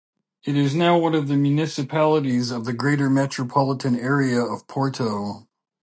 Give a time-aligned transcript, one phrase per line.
[0.43, 5.47] It is now one of the municipalities of the Greater Metropolitan Area of Porto.